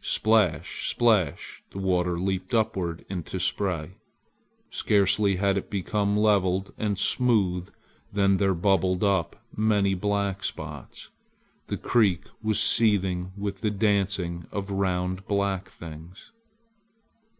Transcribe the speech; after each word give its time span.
Splash! 0.00 0.88
splash! 0.88 1.64
the 1.72 1.80
water 1.80 2.20
leaped 2.20 2.54
upward 2.54 3.04
into 3.08 3.40
spray. 3.40 3.96
Scarcely 4.70 5.34
had 5.38 5.56
it 5.58 5.70
become 5.70 6.16
leveled 6.16 6.72
and 6.78 6.96
smooth 6.96 7.68
than 8.12 8.36
there 8.36 8.54
bubbled 8.54 9.02
up 9.02 9.44
many 9.56 9.94
black 9.94 10.44
spots. 10.44 11.10
The 11.66 11.78
creek 11.78 12.26
was 12.40 12.62
seething 12.62 13.32
with 13.36 13.60
the 13.60 13.72
dancing 13.72 14.46
of 14.52 14.70
round 14.70 15.26
black 15.26 15.68
things. 15.68 16.30